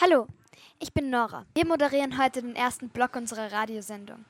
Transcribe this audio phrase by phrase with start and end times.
[0.00, 0.26] Hallo,
[0.80, 1.46] ich bin Nora.
[1.54, 4.24] Wir moderieren heute den ersten Block unserer Radiosendung.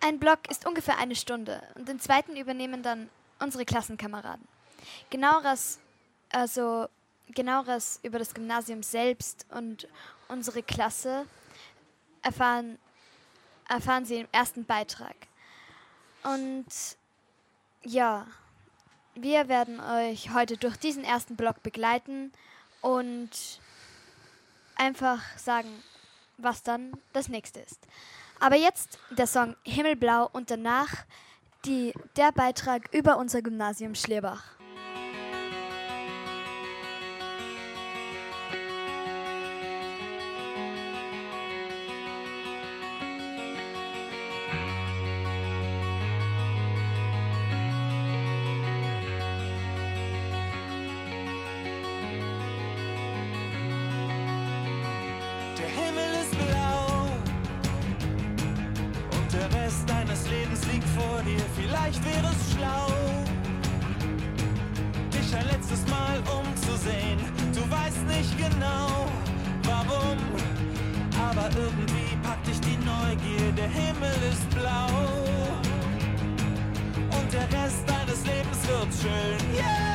[0.00, 4.48] Ein Block ist ungefähr eine Stunde und den zweiten übernehmen dann unsere Klassenkameraden.
[5.10, 5.78] Genaueres,
[6.30, 6.88] also
[7.28, 9.86] genaueres über das Gymnasium selbst und
[10.26, 11.26] unsere Klasse
[12.22, 12.78] erfahren,
[13.68, 15.16] erfahren Sie im ersten Beitrag.
[16.24, 16.64] Und
[17.82, 18.26] ja,
[19.14, 22.32] wir werden euch heute durch diesen ersten Block begleiten
[22.80, 23.60] und
[24.78, 25.68] einfach sagen,
[26.38, 27.86] was dann das nächste ist.
[28.40, 31.04] Aber jetzt der Song Himmelblau und danach
[31.64, 34.57] die, der Beitrag über unser Gymnasium Schlierbach.
[59.68, 61.44] Rest deines Lebens liegt vor dir.
[61.54, 62.86] Vielleicht wäre es schlau,
[65.12, 67.18] dich ein letztes Mal umzusehen.
[67.52, 69.04] Du weißt nicht genau,
[69.64, 70.16] warum,
[71.28, 73.52] aber irgendwie packt dich die Neugier.
[73.58, 74.88] Der Himmel ist blau
[77.18, 79.54] und der Rest deines Lebens wird schön.
[79.54, 79.87] Yeah!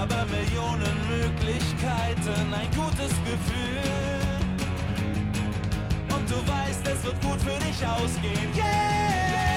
[0.00, 2.52] Aber Millionen Möglichkeiten.
[2.52, 4.24] Ein gutes Gefühl.
[6.14, 8.54] Und du weißt, es wird gut für dich ausgehen.
[8.54, 9.53] Yeah!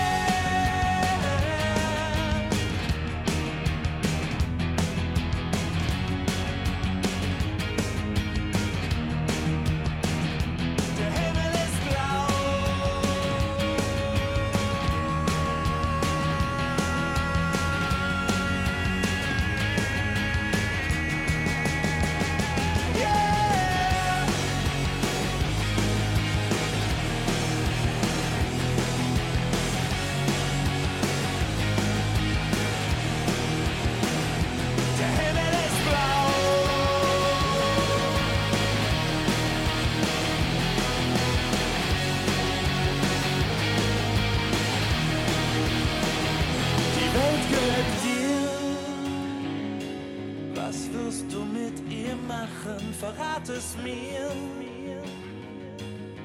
[51.17, 52.93] Wirst du mit ihr machen?
[52.99, 54.29] Verrat es mir.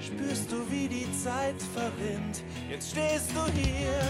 [0.02, 2.42] Spürst du, wie die Zeit verrinnt?
[2.68, 4.00] Jetzt stehst du hier.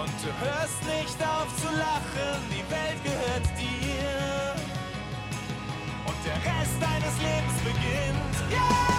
[0.00, 2.40] Und du hörst nicht auf zu lachen.
[2.48, 4.54] Die Welt gehört dir.
[6.06, 8.52] Und der Rest deines Lebens beginnt.
[8.52, 8.91] Yeah!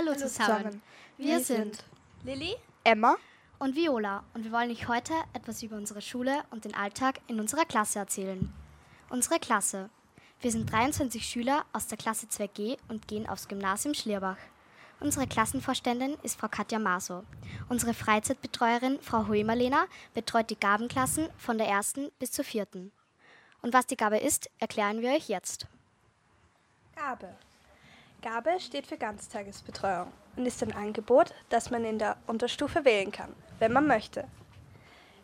[0.00, 0.80] Hallo zusammen.
[1.18, 1.84] Wir Wir sind
[2.24, 3.16] Lilly Emma.
[3.58, 7.38] und Viola und wir wollen euch heute etwas über unsere Schule und den Alltag in
[7.38, 8.50] unserer Klasse erzählen.
[9.10, 9.90] Unsere Klasse.
[10.40, 14.38] Wir sind 23 Schüler aus der Klasse 2G und gehen aufs Gymnasium Schlierbach.
[15.00, 17.24] Unsere Klassenvorständin ist Frau Katja Maso.
[17.68, 19.84] Unsere Freizeitbetreuerin Frau Hoemerlena
[20.14, 22.90] betreut die Gabenklassen von der ersten bis zur vierten.
[23.60, 25.66] Und was die Gabe ist, erklären wir euch jetzt.
[26.96, 27.36] Gabe.
[28.20, 33.34] Gabe steht für Ganztagesbetreuung und ist ein Angebot, das man in der Unterstufe wählen kann,
[33.58, 34.26] wenn man möchte.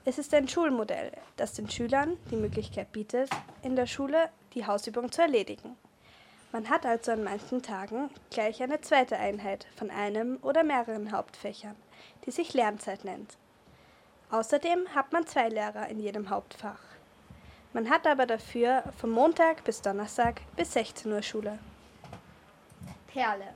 [0.04, 3.28] Es ist ein Schulmodell, das den Schülern die Möglichkeit bietet,
[3.62, 5.76] in der Schule die Hausübung zu erledigen.
[6.52, 11.76] Man hat also an manchen Tagen gleich eine zweite Einheit von einem oder mehreren Hauptfächern,
[12.24, 13.36] die sich Lernzeit nennt.
[14.30, 16.80] Außerdem hat man zwei Lehrer in jedem Hauptfach.
[17.72, 21.58] Man hat aber dafür von Montag bis Donnerstag bis 16 Uhr Schule.
[23.16, 23.54] Perle.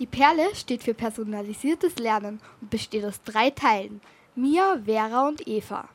[0.00, 4.00] Die Perle steht für personalisiertes Lernen und besteht aus drei Teilen.
[4.34, 5.88] Mia, Vera und Eva.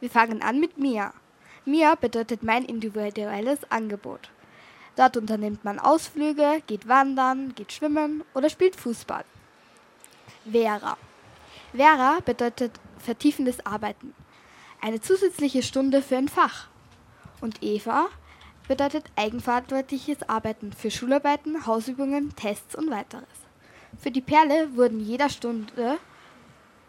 [0.00, 1.12] Wir fangen an mit Mia.
[1.66, 4.30] Mia bedeutet mein individuelles Angebot.
[4.96, 9.26] Dort unternimmt man Ausflüge, geht wandern, geht schwimmen oder spielt Fußball.
[10.50, 10.96] Vera.
[11.74, 14.14] Vera bedeutet vertiefendes Arbeiten.
[14.80, 16.68] Eine zusätzliche Stunde für ein Fach.
[17.42, 18.08] Und Eva
[18.68, 23.24] bedeutet eigenverantwortliches Arbeiten für Schularbeiten, Hausübungen, Tests und weiteres.
[23.98, 25.98] Für die Perle wurden jeder Stunde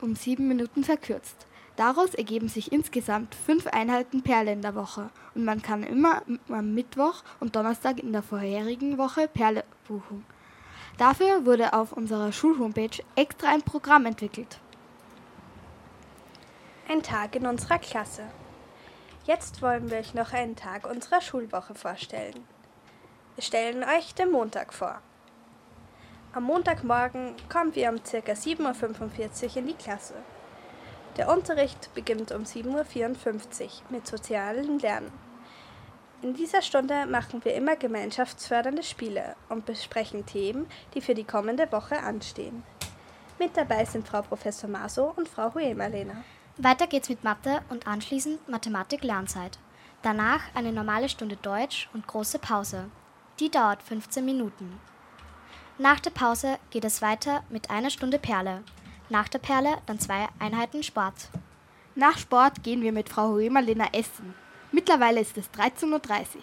[0.02, 1.48] um sieben Minuten verkürzt.
[1.76, 6.74] Daraus ergeben sich insgesamt fünf Einheiten Perle in der Woche und man kann immer am
[6.74, 10.26] Mittwoch und Donnerstag in der vorherigen Woche Perle buchen.
[10.98, 14.60] Dafür wurde auf unserer Schulhomepage extra ein Programm entwickelt.
[16.90, 18.24] Ein Tag in unserer Klasse.
[19.28, 22.48] Jetzt wollen wir euch noch einen Tag unserer Schulwoche vorstellen.
[23.36, 25.02] Wir stellen euch den Montag vor.
[26.32, 28.20] Am Montagmorgen kommen wir um ca.
[28.32, 30.14] 7.45 Uhr in die Klasse.
[31.18, 35.12] Der Unterricht beginnt um 7.54 Uhr mit sozialen Lernen.
[36.22, 41.70] In dieser Stunde machen wir immer gemeinschaftsfördernde Spiele und besprechen Themen, die für die kommende
[41.74, 42.64] Woche anstehen.
[43.40, 46.24] Mit dabei sind Frau Professor Maso und Frau Huemalena.
[46.60, 49.60] Weiter geht's mit Mathe und anschließend Mathematik-Lernzeit.
[50.02, 52.90] Danach eine normale Stunde Deutsch und große Pause.
[53.40, 54.80] Die dauert 15 Minuten.
[55.78, 58.64] Nach der Pause geht es weiter mit einer Stunde Perle.
[59.10, 61.30] Nach der Perle dann zwei Einheiten Sport.
[61.94, 64.34] Nach Sport gehen wir mit Frau Hoemerlena essen.
[64.72, 66.42] Mittlerweile ist es 13.30 Uhr.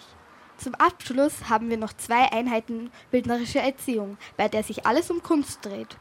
[0.59, 5.65] Zum Abschluss haben wir noch zwei Einheiten bildnerische Erziehung, bei der sich alles um Kunst
[5.65, 5.97] dreht.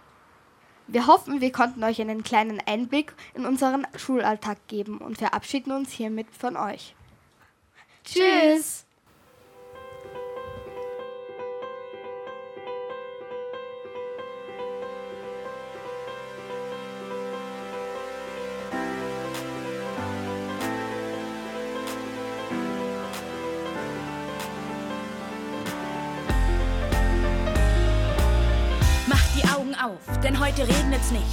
[0.88, 5.92] Wir hoffen, wir konnten euch einen kleinen Einblick in unseren Schulalltag geben und verabschieden uns
[5.92, 6.96] hiermit von euch.
[8.04, 8.83] Tschüss!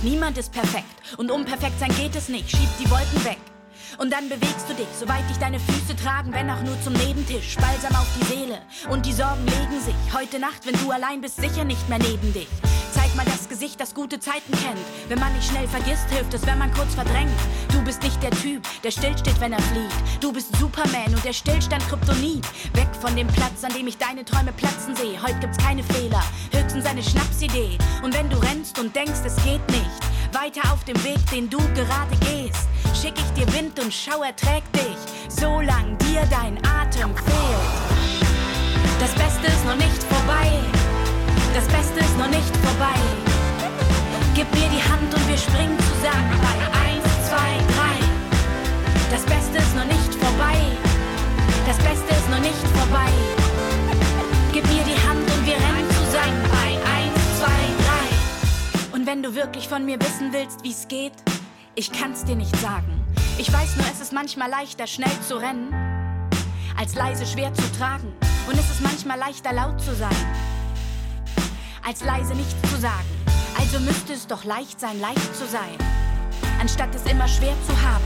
[0.03, 0.87] Niemand ist perfekt
[1.19, 2.51] und um perfekt sein geht es nicht.
[2.51, 3.39] Schieb die Wolken weg.
[3.99, 7.57] Und dann bewegst du dich, soweit dich deine Füße tragen, wenn auch nur zum Nebentisch.
[7.57, 8.59] Balsam auf die Seele
[8.89, 9.95] und die Sorgen legen sich.
[10.15, 12.49] Heute Nacht, wenn du allein bist, sicher nicht mehr neben dich.
[12.93, 14.81] Zeig mal das Gesicht, das gute Zeiten kennt.
[15.09, 17.31] Wenn man nicht schnell vergisst, hilft es, wenn man kurz verdrängt.
[17.73, 19.95] Du bist nicht der Typ, der stillsteht, wenn er fliegt.
[20.21, 22.47] Du bist Superman und der Stillstand Kryptonit.
[22.75, 25.21] Weg von dem Platz, an dem ich deine Träume platzen sehe.
[25.23, 27.79] Heute gibt's keine Fehler, höchstens eine Schnapsidee.
[28.03, 30.01] Und wenn du rennst und denkst, es geht nicht,
[30.33, 32.69] weiter auf dem Weg, den du gerade gehst,
[33.01, 34.99] schick ich dir Wind und Schauer trägt dich,
[35.29, 38.21] solang dir dein Atem fehlt.
[39.01, 40.61] Das Beste ist noch nicht vorbei
[41.55, 42.99] das Beste ist noch nicht vorbei.
[44.35, 46.55] Gib mir die Hand und wir springen zusammen bei
[46.89, 48.01] 1, 2, 3.
[49.11, 50.00] Das Beste ist noch nicht vorbei.
[51.71, 53.07] Das Beste ist noch nicht vorbei.
[54.53, 57.47] Gib mir die Hand und wir rennen zusammen bei 1, 2,
[58.91, 58.97] 3.
[58.97, 61.13] Und wenn du wirklich von mir wissen willst, wie es geht,
[61.77, 63.05] ich kann's dir nicht sagen.
[63.39, 65.73] Ich weiß nur, es ist manchmal leichter, schnell zu rennen,
[66.77, 68.13] als leise schwer zu tragen.
[68.49, 70.17] Und es ist manchmal leichter, laut zu sein
[71.87, 73.09] als leise nichts zu sagen.
[73.57, 75.77] Also müsste es doch leicht sein, leicht zu sein,
[76.61, 78.05] anstatt es immer schwer zu haben.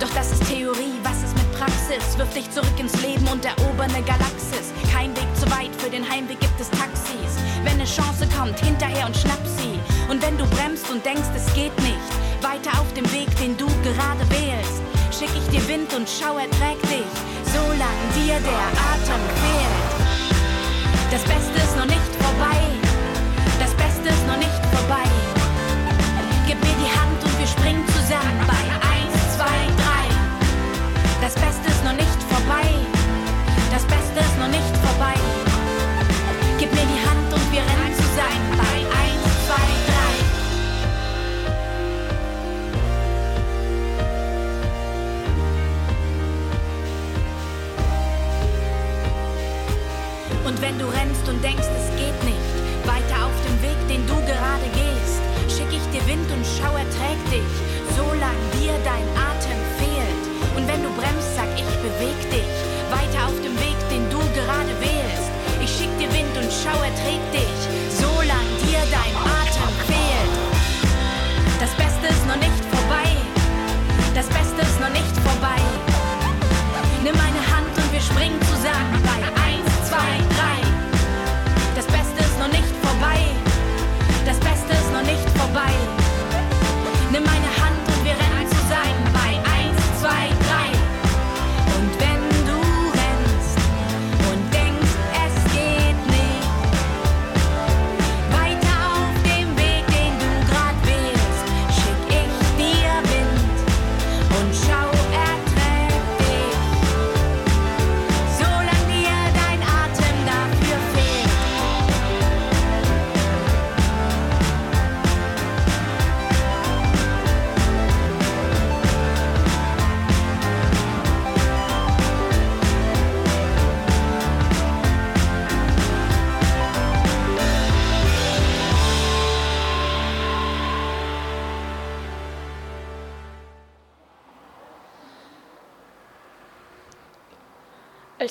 [0.00, 0.32] Doch das
[2.16, 4.72] Wirf dich zurück ins Leben und erober eine Galaxis.
[4.92, 7.36] Kein Weg zu weit, für den Heimweg gibt es Taxis.
[7.62, 9.78] Wenn eine Chance kommt, hinterher und schnapp sie.
[10.10, 12.08] Und wenn du bremst und denkst, es geht nicht,
[12.40, 14.80] weiter auf dem Weg, den du gerade wählst,
[15.12, 17.12] schick ich dir Wind und Schauer trägt dich,
[17.52, 19.86] solange dir der Atem fehlt.
[21.10, 22.76] Das Beste ist noch nicht vorbei.
[23.76, 25.25] Beste ist noch nicht vorbei.
[34.16, 35.12] Beste ist noch nicht vorbei.
[36.58, 39.54] Gib mir die Hand und wir rennen zusammen bei 1, 2,
[50.42, 50.48] 3.
[50.48, 51.75] Und wenn du rennst und denkst,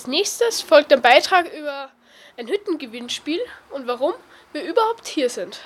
[0.05, 1.89] Als nächstes folgt ein Beitrag über
[2.37, 3.39] ein Hüttengewinnspiel
[3.71, 4.13] und warum
[4.53, 5.61] wir überhaupt hier sind.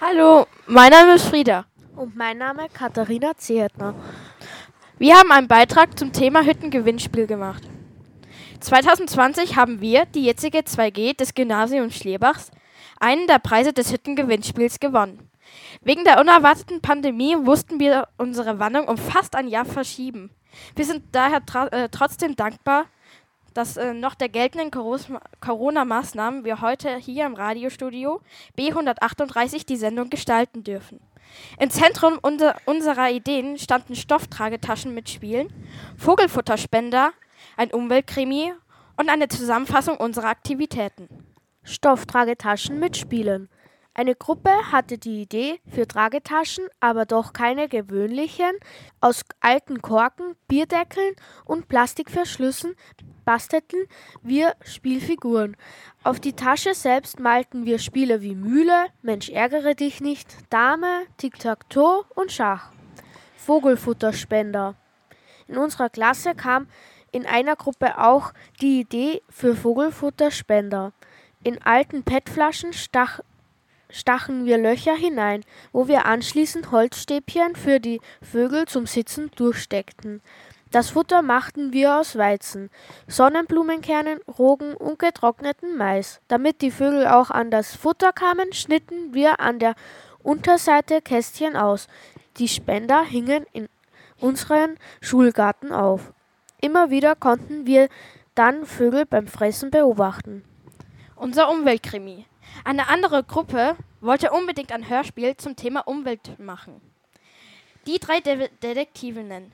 [0.00, 1.66] Hallo, mein Name ist Frieda.
[1.94, 3.94] Und mein Name Katharina Zehetner.
[4.98, 7.62] Wir haben einen Beitrag zum Thema Hüttengewinnspiel gemacht.
[8.58, 12.50] 2020 haben wir, die jetzige 2G des Gymnasiums Schlierbachs,
[12.98, 15.30] einen der Preise des Hüttengewinnspiels gewonnen.
[15.82, 20.34] Wegen der unerwarteten Pandemie mussten wir unsere Wanderung um fast ein Jahr verschieben.
[20.74, 21.42] Wir sind daher
[21.72, 22.86] äh, trotzdem dankbar,
[23.54, 24.70] dass äh, noch der geltenden
[25.40, 28.20] Corona-Maßnahmen wir heute hier im Radiostudio
[28.56, 31.00] B138 die Sendung gestalten dürfen.
[31.58, 35.52] Im Zentrum unser, unserer Ideen standen Stofftragetaschen mit Spielen,
[35.96, 37.12] Vogelfutterspender,
[37.56, 38.52] ein Umweltkrimi
[38.96, 41.08] und eine Zusammenfassung unserer Aktivitäten.
[41.62, 43.48] Stofftragetaschen mit Spielen.
[43.92, 48.52] Eine Gruppe hatte die Idee für Tragetaschen, aber doch keine gewöhnlichen.
[49.00, 52.76] Aus alten Korken, Bierdeckeln und Plastikverschlüssen
[53.24, 53.80] bastelten
[54.22, 55.56] wir Spielfiguren.
[56.04, 62.04] Auf die Tasche selbst malten wir Spiele wie Mühle, Mensch ärgere dich nicht, Dame, Tic-Tac-Toe
[62.14, 62.72] und Schach.
[63.36, 64.76] Vogelfutterspender.
[65.48, 66.68] In unserer Klasse kam
[67.10, 70.92] in einer Gruppe auch die Idee für Vogelfutterspender.
[71.42, 73.20] In alten PET-Flaschen stach,
[73.90, 80.22] stachen wir Löcher hinein, wo wir anschließend Holzstäbchen für die Vögel zum Sitzen durchsteckten.
[80.70, 82.70] Das Futter machten wir aus Weizen,
[83.08, 86.20] Sonnenblumenkernen, Rogen und getrockneten Mais.
[86.28, 89.74] Damit die Vögel auch an das Futter kamen, schnitten wir an der
[90.22, 91.88] Unterseite Kästchen aus.
[92.36, 93.68] Die Spender hingen in
[94.20, 96.12] unseren Schulgarten auf.
[96.60, 97.88] Immer wieder konnten wir
[98.36, 100.44] dann Vögel beim Fressen beobachten.
[101.16, 102.26] Unser Umweltkrimi.
[102.64, 106.80] Eine andere Gruppe wollte unbedingt ein Hörspiel zum Thema Umwelt machen.
[107.86, 109.52] Die drei De Detektivinnen.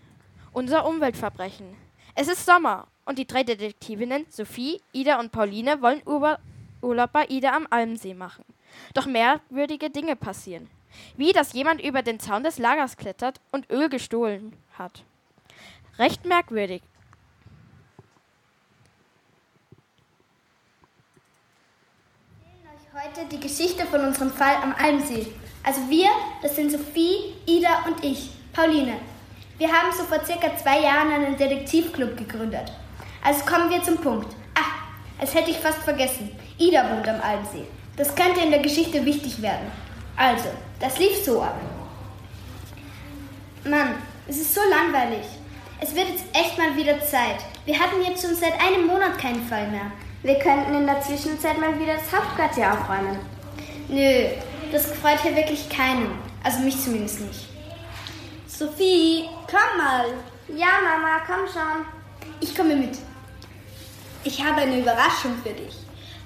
[0.53, 1.77] Unser Umweltverbrechen.
[2.15, 7.55] Es ist Sommer und die drei Detektivinnen, Sophie, Ida und Pauline, wollen Urlaub bei Ida
[7.55, 8.45] am Almsee machen.
[8.95, 10.69] Doch merkwürdige Dinge passieren.
[11.17, 15.05] Wie, dass jemand über den Zaun des Lagers klettert und Öl gestohlen hat.
[15.99, 16.83] Recht merkwürdig.
[22.97, 25.27] Heute die Geschichte von unserem Fall am Almsee.
[25.63, 26.09] Also wir,
[26.41, 28.95] das sind Sophie, Ida und ich, Pauline.
[29.59, 32.73] Wir haben so vor circa zwei Jahren einen Detektivclub gegründet.
[33.23, 34.35] Also kommen wir zum Punkt.
[34.55, 36.31] Ach, als hätte ich fast vergessen.
[36.57, 37.67] Ida wohnt am Almsee.
[37.99, 39.71] Das könnte in der Geschichte wichtig werden.
[40.17, 40.49] Also,
[40.81, 41.61] das lief so ab.
[43.65, 45.27] Mann, es ist so langweilig.
[45.83, 47.45] Es wird jetzt echt mal wieder Zeit.
[47.67, 49.93] Wir hatten jetzt schon seit einem Monat keinen Fall mehr.
[50.23, 53.19] Wir könnten in der Zwischenzeit mal wieder das Hauptquartier aufräumen.
[53.89, 54.27] Nö,
[54.73, 56.19] das gefreut hier wirklich keinen.
[56.43, 57.49] Also mich zumindest nicht.
[58.47, 60.07] Sophie, komm mal.
[60.49, 61.85] Ja, Mama, komm schon.
[62.41, 62.99] Ich komme mit.
[64.25, 65.77] Ich habe eine Überraschung für dich.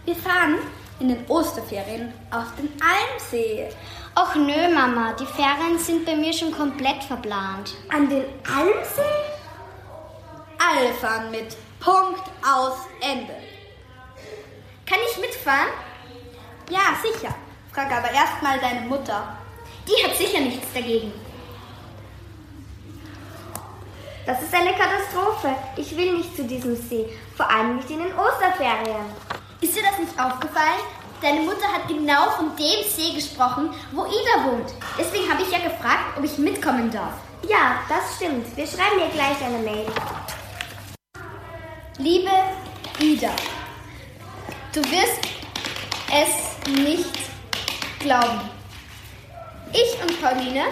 [0.04, 0.58] Wir fahren
[1.00, 3.68] in den Osterferien auf den Almsee.
[4.16, 7.74] Och nö, Mama, die Ferien sind bei mir schon komplett verplant.
[7.88, 9.02] An den Almsee?
[10.58, 11.56] Alle fahren mit.
[11.80, 13.49] Punkt aus Ende.
[15.50, 15.68] Mitfahren?
[16.70, 17.34] Ja, sicher.
[17.72, 19.36] Frag aber erst mal deine Mutter.
[19.86, 21.12] Die hat sicher nichts dagegen.
[24.26, 25.56] Das ist eine Katastrophe.
[25.76, 27.08] Ich will nicht zu diesem See.
[27.36, 29.06] Vor allem nicht in den Osterferien.
[29.60, 30.80] Ist dir das nicht aufgefallen?
[31.20, 34.72] Deine Mutter hat genau von dem See gesprochen, wo Ida wohnt.
[34.98, 37.14] Deswegen habe ich ja gefragt, ob ich mitkommen darf.
[37.48, 38.56] Ja, das stimmt.
[38.56, 39.86] Wir schreiben ihr gleich eine Mail.
[41.98, 42.30] Liebe
[43.00, 43.32] Ida,
[44.72, 45.39] Du wirst
[46.12, 47.18] es nicht
[48.00, 48.50] glauben.
[49.72, 50.64] Ich und Pauline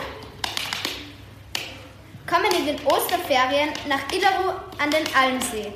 [2.26, 5.72] kommen in den Osterferien nach Idaru an den Allensee.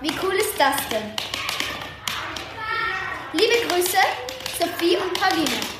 [0.00, 1.12] Wie cool ist das denn?
[3.32, 3.98] Liebe Grüße,
[4.58, 5.73] Sophie und Pauline.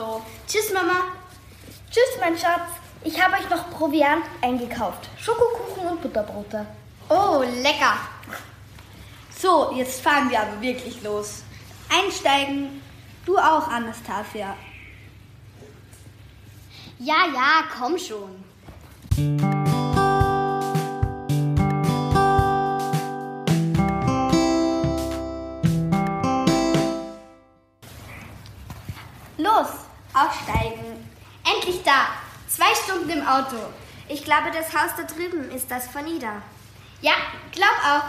[0.00, 0.22] Auto.
[0.46, 1.04] Tschüss, Mama.
[1.90, 2.70] Tschüss, mein Schatz.
[3.04, 5.08] Ich habe euch noch Proviant eingekauft.
[5.18, 6.66] Schokokuchen und Butterbrote.
[7.08, 7.96] Oh, lecker.
[9.36, 11.42] So, jetzt fahren wir aber wirklich los.
[11.88, 12.82] Einsteigen.
[13.26, 14.56] Du auch, Anastasia.
[16.98, 18.44] Ja, ja, komm schon.
[33.30, 33.56] Auto.
[34.08, 36.42] Ich glaube, das Haus da drüben ist das von Ida.
[37.00, 37.12] Ja,
[37.52, 38.04] glaub auch.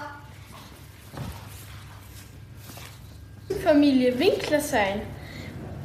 [3.63, 5.01] Familie Winkler sein.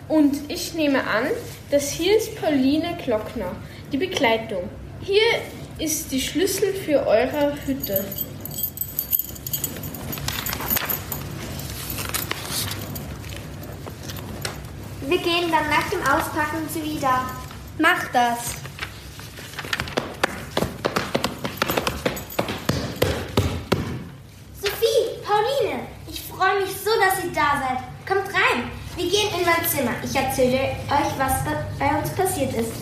[0.08, 1.26] Und ich nehme an,
[1.70, 3.54] dass hier ist Pauline Glockner,
[3.92, 4.68] die Begleitung.
[5.00, 5.42] Hier
[5.78, 8.04] ist die Schlüssel für eure Hütte.
[15.08, 17.26] Wir gehen dann nach dem Auspacken zu Ida.
[17.78, 18.56] Mach das.
[24.60, 27.78] Sophie, Pauline, ich freue mich so, dass ihr da seid.
[28.04, 28.70] Kommt rein.
[28.96, 29.92] Wir gehen in mein Zimmer.
[30.02, 31.32] Ich erzähle euch, was
[31.78, 32.72] bei uns passiert ist.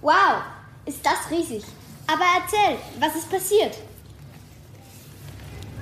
[0.00, 0.42] Wow,
[0.84, 1.64] ist das riesig.
[2.06, 3.76] Aber erzähl, was ist passiert?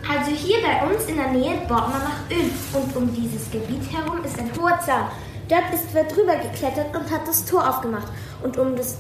[0.09, 3.90] Also hier bei uns in der Nähe bohrt man nach Öl und um dieses Gebiet
[3.92, 5.07] herum ist ein hoher Zaun.
[5.49, 8.09] Dort ist wer drüber geklettert und hat das Tor aufgemacht
[8.42, 8.99] und um, das,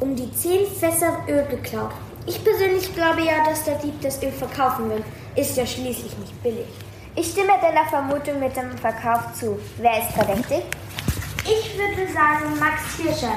[0.00, 1.92] um die zehn Fässer Öl geklaut.
[2.26, 5.04] Ich persönlich glaube ja, dass der Dieb das Öl verkaufen will.
[5.36, 6.66] Ist ja schließlich nicht billig.
[7.14, 9.58] Ich stimme deiner Vermutung mit dem Verkauf zu.
[9.78, 10.64] Wer ist verdächtig?
[11.44, 13.34] Ich würde sagen Max Hirscher.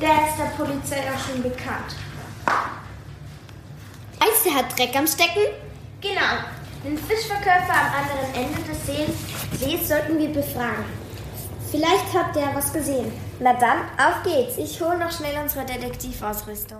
[0.00, 1.96] Der ist der Polizei auch schon bekannt.
[4.22, 5.52] Heißt, der hat Dreck am Stecken?
[6.00, 6.44] Genau.
[6.84, 10.84] Den Fischverkäufer am anderen Ende des Sees, Sees sollten wir befragen.
[11.70, 13.12] Vielleicht hat der was gesehen.
[13.40, 14.56] Na dann, auf geht's.
[14.56, 16.78] Ich hole noch schnell unsere Detektivausrüstung.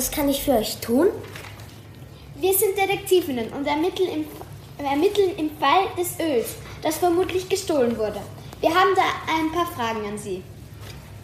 [0.00, 1.08] Was kann ich für euch tun?
[2.36, 4.24] Wir sind Detektivinnen und ermitteln im,
[4.82, 8.18] ermitteln im Fall des Öls, das vermutlich gestohlen wurde.
[8.60, 10.42] Wir haben da ein paar Fragen an Sie.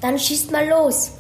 [0.03, 1.13] Dann schießt mal los.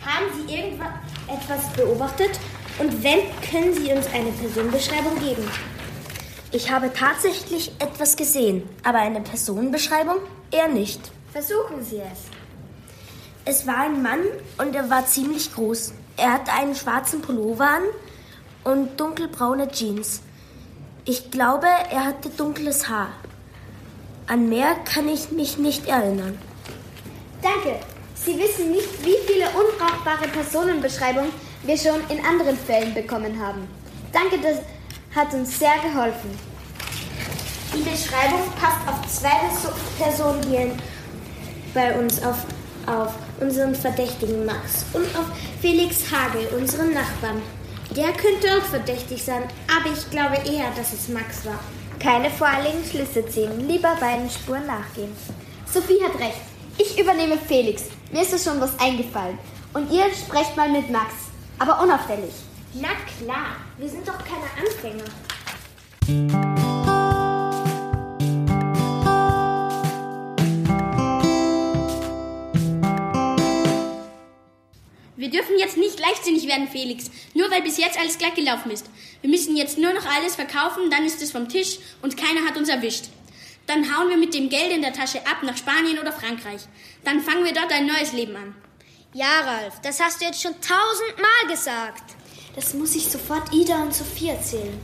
[0.00, 2.40] Haben Sie irgendetwas beobachtet?
[2.78, 3.18] Und wenn,
[3.50, 5.46] können Sie uns eine Personenbeschreibung geben?
[6.52, 10.16] Ich habe tatsächlich etwas gesehen, aber eine Personenbeschreibung
[10.50, 11.02] eher nicht.
[11.32, 12.30] Versuchen Sie es.
[13.44, 14.20] Es war ein Mann
[14.56, 15.92] und er war ziemlich groß.
[16.16, 17.82] Er hatte einen schwarzen Pullover an
[18.64, 20.22] und dunkelbraune Jeans.
[21.04, 23.08] Ich glaube, er hatte dunkles Haar.
[24.26, 26.38] An mehr kann ich mich nicht erinnern.
[27.42, 27.78] Danke.
[28.14, 31.30] Sie wissen nicht, wie viele unbrauchbare Personenbeschreibungen
[31.64, 33.68] wir schon in anderen Fällen bekommen haben.
[34.12, 34.60] Danke, das
[35.14, 36.30] hat uns sehr geholfen.
[37.74, 39.40] Die Beschreibung passt auf zwei
[39.98, 40.70] Personen hier
[41.74, 42.36] bei uns auf,
[42.86, 45.26] auf unseren Verdächtigen Max und auf
[45.60, 47.42] Felix Hagel, unseren Nachbarn.
[47.96, 51.60] Der könnte auch verdächtig sein, aber ich glaube eher, dass es Max war.
[51.98, 55.12] Keine voreiligen Schlüsse ziehen, lieber beiden Spuren nachgehen.
[55.72, 56.40] Sophie hat recht.
[56.78, 57.84] Ich übernehme Felix.
[58.12, 59.38] Mir ist es schon was eingefallen.
[59.72, 61.14] Und ihr sprecht mal mit Max.
[61.58, 62.32] Aber unauffällig.
[62.74, 65.04] Na klar, wir sind doch keine Anfänger.
[75.24, 77.10] Wir dürfen jetzt nicht leichtsinnig werden, Felix.
[77.32, 78.90] Nur weil bis jetzt alles glatt gelaufen ist.
[79.22, 82.58] Wir müssen jetzt nur noch alles verkaufen, dann ist es vom Tisch und keiner hat
[82.58, 83.06] uns erwischt.
[83.66, 86.60] Dann hauen wir mit dem Geld in der Tasche ab nach Spanien oder Frankreich.
[87.04, 88.54] Dann fangen wir dort ein neues Leben an.
[89.14, 92.16] Ja, Ralf, das hast du jetzt schon tausendmal gesagt.
[92.54, 94.78] Das muss ich sofort Ida und Sophie erzählen.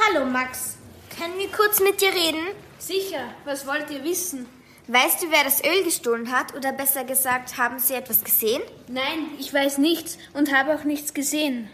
[0.00, 0.78] Hallo, Max.
[1.16, 2.44] Können wir kurz mit dir reden?
[2.80, 3.32] Sicher.
[3.44, 4.48] Was wollt ihr wissen?
[4.88, 6.54] Weißt du, wer das Öl gestohlen hat?
[6.54, 8.62] Oder besser gesagt, haben Sie etwas gesehen?
[8.86, 11.68] Nein, ich weiß nichts und habe auch nichts gesehen.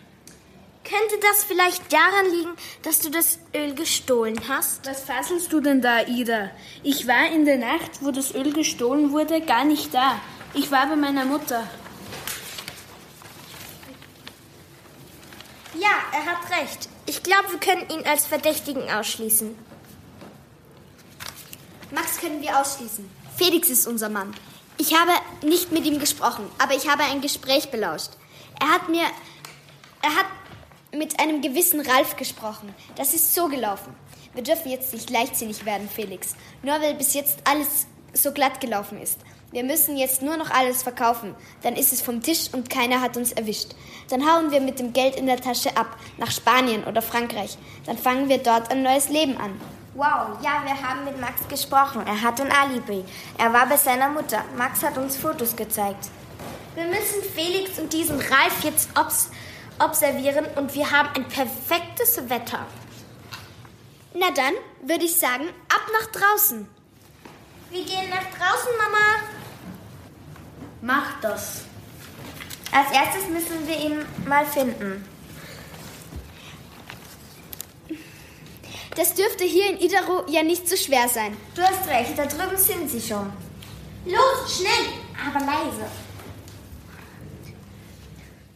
[0.83, 2.51] Könnte das vielleicht daran liegen,
[2.83, 4.87] dass du das Öl gestohlen hast?
[4.87, 6.51] Was fasselst du denn da, Ida?
[6.83, 10.19] Ich war in der Nacht, wo das Öl gestohlen wurde, gar nicht da.
[10.55, 11.69] Ich war bei meiner Mutter.
[15.75, 16.89] Ja, er hat recht.
[17.07, 19.55] Ich glaube, wir können ihn als Verdächtigen ausschließen.
[21.93, 23.09] Max können wir ausschließen.
[23.37, 24.35] Felix ist unser Mann.
[24.79, 25.13] Ich habe
[25.47, 28.11] nicht mit ihm gesprochen, aber ich habe ein Gespräch belauscht.
[28.59, 29.05] Er hat mir.
[30.01, 30.27] Er hat
[30.97, 32.75] mit einem gewissen Ralf gesprochen.
[32.97, 33.95] Das ist so gelaufen.
[34.35, 36.35] Wir dürfen jetzt nicht leichtsinnig werden, Felix.
[36.63, 39.19] Nur weil bis jetzt alles so glatt gelaufen ist.
[39.51, 41.35] Wir müssen jetzt nur noch alles verkaufen.
[41.63, 43.75] Dann ist es vom Tisch und keiner hat uns erwischt.
[44.09, 47.59] Dann hauen wir mit dem Geld in der Tasche ab, nach Spanien oder Frankreich.
[47.85, 49.61] Dann fangen wir dort ein neues Leben an.
[49.95, 52.07] Wow, ja, wir haben mit Max gesprochen.
[52.07, 53.05] Er hat ein Alibi.
[53.37, 54.43] Er war bei seiner Mutter.
[54.57, 56.09] Max hat uns Fotos gezeigt.
[56.75, 59.31] Wir müssen Felix und diesen Ralf jetzt obs
[59.79, 62.67] observieren und wir haben ein perfektes Wetter.
[64.15, 66.69] Na dann würde ich sagen, ab nach draußen.
[67.71, 69.23] Wir gehen nach draußen, Mama.
[70.83, 71.63] Mach das.
[72.71, 75.05] Als erstes müssen wir ihn mal finden.
[78.95, 81.37] Das dürfte hier in Idaro ja nicht so schwer sein.
[81.55, 83.33] Du hast recht, da drüben sind sie schon.
[84.05, 84.93] Los, schnell,
[85.27, 85.87] aber leise.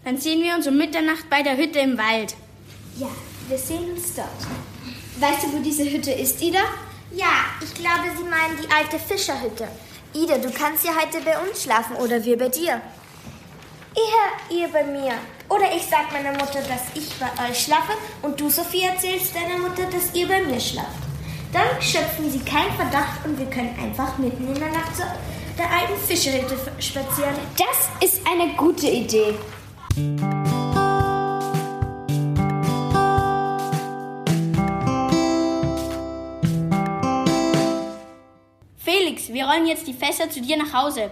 [0.05, 2.35] Dann sehen wir uns um Mitternacht bei der Hütte im Wald.
[2.97, 3.09] Ja,
[3.49, 4.29] wir sehen uns dort.
[5.19, 6.61] Weißt du, wo diese Hütte ist, Ida?
[7.13, 9.67] Ja, ich glaube, Sie meinen die alte Fischerhütte.
[10.15, 12.81] Ida, du kannst ja heute bei uns schlafen oder wir bei dir.
[13.95, 15.15] Eher ihr bei mir.
[15.49, 19.59] Oder ich sag meiner Mutter, dass ich bei euch schlafe und du, Sophie, erzählst deiner
[19.59, 20.99] Mutter, dass ihr bei mir schlaft.
[21.53, 25.03] Dann schöpfen sie keinen Verdacht und wir können einfach mitten in der Nacht zu
[25.57, 27.35] der alten Fischerhütte spazieren.
[27.57, 29.35] Das ist eine gute Idee.
[38.77, 41.11] Felix, wir rollen jetzt die Fässer zu dir nach Hause.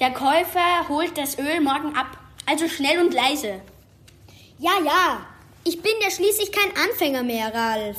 [0.00, 2.18] Der Käufer holt das Öl morgen ab.
[2.44, 3.60] Also schnell und leise.
[4.58, 5.26] Ja, ja.
[5.64, 7.98] Ich bin ja schließlich kein Anfänger mehr, Ralf.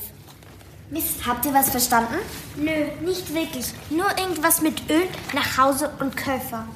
[0.89, 2.15] Mist, habt ihr was verstanden?
[2.55, 3.65] Nö, nicht wirklich.
[3.89, 6.67] Nur irgendwas mit Öl, nach Hause und Käufer.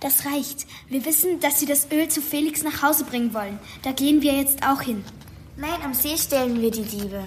[0.00, 0.66] Das reicht.
[0.88, 3.58] Wir wissen, dass Sie das Öl zu Felix nach Hause bringen wollen.
[3.82, 5.04] Da gehen wir jetzt auch hin.
[5.56, 7.24] Nein, am See stellen wir die Diebe.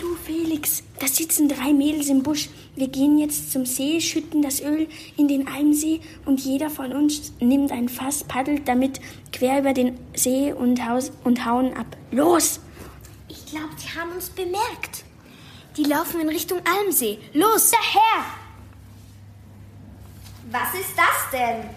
[0.00, 2.48] Du, Felix, da sitzen drei Mädels im Busch.
[2.74, 7.32] Wir gehen jetzt zum See, schütten das Öl in den Almsee und jeder von uns
[7.38, 8.98] nimmt ein Fass, paddelt damit
[9.30, 11.86] quer über den See und, haus und hauen ab.
[12.10, 12.60] Los!
[13.28, 15.04] Ich glaube, die haben uns bemerkt.
[15.76, 17.18] Die laufen in Richtung Almsee.
[17.34, 18.24] Los, daher!
[20.50, 21.68] Was ist das denn?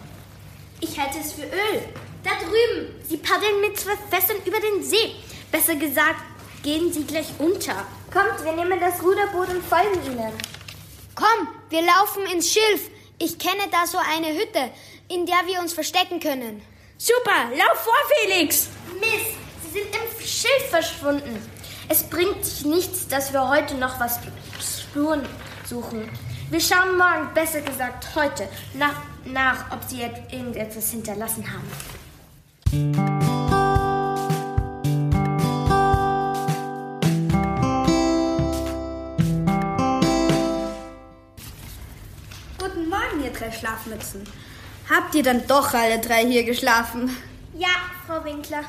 [0.79, 1.81] Ich halte es für Öl.
[2.23, 2.87] Da drüben.
[3.07, 5.11] Sie paddeln mit zwei Fässern über den See.
[5.51, 6.21] Besser gesagt,
[6.63, 7.85] gehen sie gleich unter.
[8.11, 10.54] Kommt, wir nehmen das Ruderboot und folgen ihnen.
[11.15, 12.89] Komm, wir laufen ins Schilf.
[13.17, 14.69] Ich kenne da so eine Hütte,
[15.07, 16.61] in der wir uns verstecken können.
[16.97, 18.67] Super, lauf vor, Felix!
[18.99, 21.41] Mist, sie sind im Schilf verschwunden.
[21.87, 24.19] Es bringt sich nichts, dass wir heute noch was
[24.59, 25.25] Spuren
[25.65, 26.09] suchen.
[26.49, 33.14] Wir schauen morgen, besser gesagt heute, nach, nach ob sie irgendetwas hinterlassen haben.
[43.85, 44.23] Schlafmützen.
[44.89, 47.15] Habt ihr dann doch alle drei hier geschlafen?
[47.57, 47.69] Ja,
[48.05, 48.63] Frau Winkler.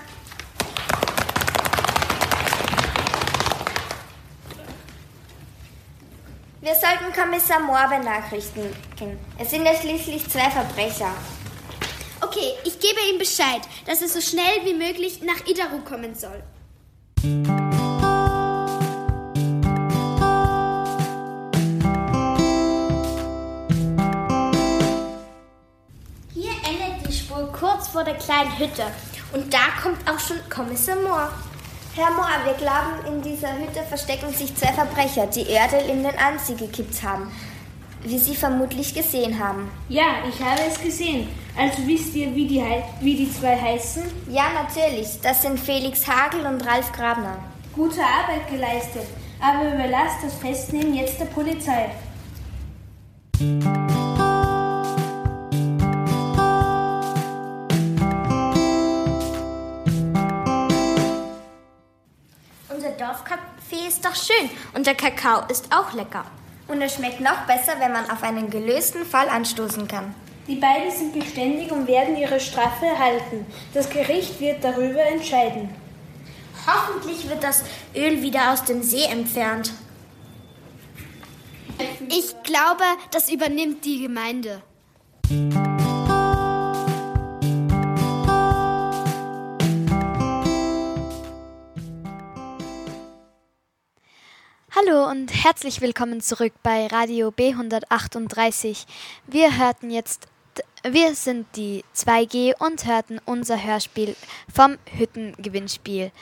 [6.61, 8.71] Wir sollten Kommissar Mohr benachrichtigen.
[9.39, 11.13] Es sind ja schließlich zwei Verbrecher.
[12.21, 16.43] Okay, ich gebe ihm Bescheid, dass er so schnell wie möglich nach Idaru kommen soll.
[28.07, 28.85] Der kleinen Hütte.
[29.33, 31.31] Und da kommt auch schon Kommissar Mohr.
[31.95, 36.17] Herr Mohr, wir glauben, in dieser Hütte verstecken sich zwei Verbrecher, die Erdöl in den
[36.19, 37.31] Anzieh gekippt haben.
[38.03, 39.71] Wie Sie vermutlich gesehen haben.
[39.89, 41.29] Ja, ich habe es gesehen.
[41.57, 42.63] Also wisst ihr, wie die,
[43.01, 44.03] wie die zwei heißen?
[44.29, 45.09] Ja, natürlich.
[45.23, 47.39] Das sind Felix Hagel und Ralf Grabner.
[47.75, 49.07] Gute Arbeit geleistet.
[49.41, 51.91] Aber überlasst das Festnehmen jetzt der Polizei.
[63.77, 66.25] Dorfcafé ist doch schön und der Kakao ist auch lecker.
[66.69, 70.15] Und es schmeckt noch besser, wenn man auf einen gelösten Fall anstoßen kann.
[70.49, 73.47] Die beiden sind geständig und werden ihre Strafe erhalten.
[73.75, 75.71] Das Gericht wird darüber entscheiden.
[76.67, 79.73] Hoffentlich wird das Öl wieder aus dem See entfernt.
[82.09, 84.63] Ich glaube, das übernimmt die Gemeinde.
[94.87, 98.87] Hallo und herzlich willkommen zurück bei Radio B138.
[99.27, 100.27] Wir hörten jetzt,
[100.83, 104.17] wir sind die 2G und hörten unser Hörspiel
[104.53, 106.13] vom Hüttengewinnspiel.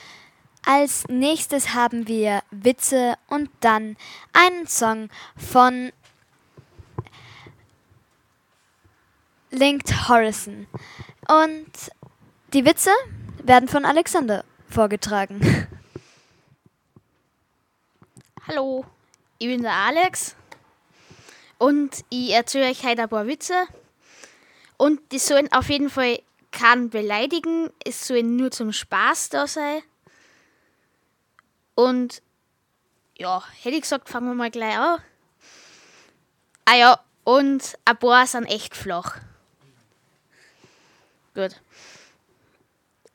[0.65, 3.97] Als nächstes haben wir Witze und dann
[4.33, 5.91] einen Song von
[9.51, 10.67] Linked Horizon.
[11.29, 11.73] Und
[12.53, 12.91] die Witze
[13.43, 15.67] werden von Alexander vorgetragen.
[18.47, 18.85] Hallo,
[19.39, 20.37] ich bin der Alex
[21.57, 23.55] und ich erzähle euch heute ein paar Witze.
[24.77, 26.21] Und die sollen auf jeden Fall
[26.53, 29.81] keinen beleidigen, es sollen nur zum Spaß da sein.
[31.75, 32.21] Und
[33.17, 35.01] ja, hätte ich gesagt, fangen wir mal gleich an.
[36.67, 39.21] Ah ja, und ein paar sind echt flach.
[41.35, 41.63] Gut.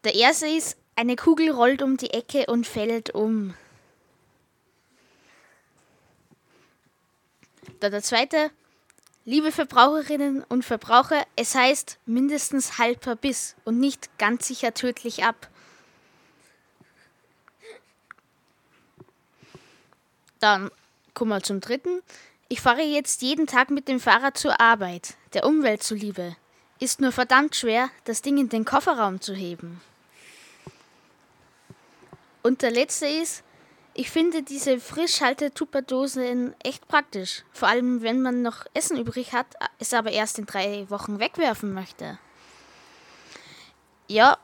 [0.03, 3.53] Der erste ist, eine Kugel rollt um die Ecke und fällt um.
[7.79, 8.51] Da der zweite,
[9.23, 15.49] liebe Verbraucherinnen und Verbraucher, es heißt mindestens halber Biss und nicht ganz sicher tödlich ab.
[20.39, 20.71] Dann
[21.13, 22.01] kommen wir zum dritten.
[22.49, 26.35] Ich fahre jetzt jeden Tag mit dem Fahrrad zur Arbeit, der Umwelt zuliebe.
[26.79, 29.81] Ist nur verdammt schwer, das Ding in den Kofferraum zu heben.
[32.41, 33.43] Und der letzte ist,
[33.99, 37.43] ich finde diese Frischhalte-Tupperdosen echt praktisch.
[37.51, 41.73] Vor allem, wenn man noch Essen übrig hat, es aber erst in drei Wochen wegwerfen
[41.73, 42.17] möchte.
[44.07, 44.37] Ja,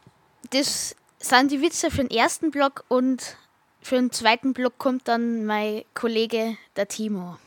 [0.50, 3.38] das sind die Witze für den ersten Block und
[3.82, 7.38] für den zweiten Block kommt dann mein Kollege, der Timo.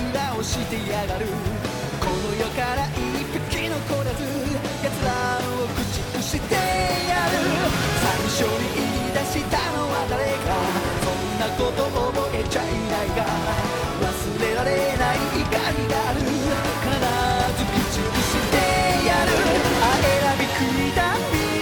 [0.00, 1.26] つらをしてやがる。
[2.00, 4.24] この世から一匹残らず
[4.82, 5.12] 奴ら
[5.44, 7.36] を駆逐してやる。
[8.00, 10.56] 最初に言い出したのは誰か。
[11.04, 13.20] そんなこと覚えちゃいないが。
[14.00, 14.08] 忘
[14.40, 16.39] れられない怒りがある。